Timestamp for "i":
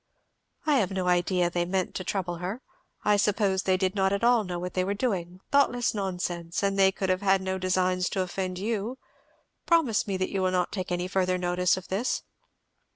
0.65-0.77, 3.05-3.17